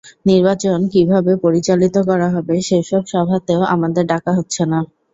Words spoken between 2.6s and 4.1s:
সেসব সভাতেও আমাদের